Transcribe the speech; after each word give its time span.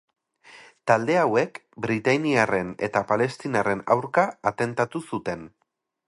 Talde 0.91 1.17
hauek, 1.23 1.59
britainiarren 1.85 2.71
eta 2.87 3.03
palestinarren 3.11 3.83
aurka 3.97 4.23
atentatu 4.53 5.03
zuten. 5.11 5.45